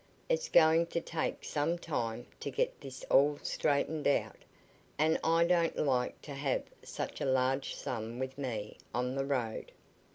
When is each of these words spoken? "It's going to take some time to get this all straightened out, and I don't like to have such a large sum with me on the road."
"It's 0.29 0.49
going 0.49 0.87
to 0.87 0.99
take 0.99 1.43
some 1.45 1.77
time 1.77 2.25
to 2.39 2.49
get 2.49 2.81
this 2.81 3.03
all 3.03 3.37
straightened 3.43 4.07
out, 4.07 4.39
and 4.97 5.19
I 5.23 5.43
don't 5.43 5.77
like 5.77 6.19
to 6.23 6.33
have 6.33 6.63
such 6.81 7.21
a 7.21 7.25
large 7.25 7.75
sum 7.75 8.17
with 8.17 8.35
me 8.35 8.79
on 8.95 9.13
the 9.13 9.25
road." 9.25 9.71